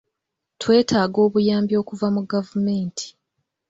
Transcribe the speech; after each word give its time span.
Twetaaga 0.61 1.17
obuyambi 1.25 1.73
okuva 1.81 2.07
mu 2.15 2.21
gavumenti. 2.31 3.07